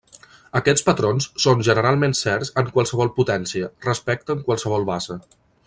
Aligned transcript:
Aquests 0.59 0.85
patrons 0.87 1.27
són 1.43 1.61
generalment 1.67 2.17
certs 2.21 2.51
en 2.63 2.73
qualsevol 2.79 3.13
potència, 3.19 3.69
respecte 3.89 4.39
en 4.39 4.43
qualsevol 4.49 4.89
base. 4.93 5.21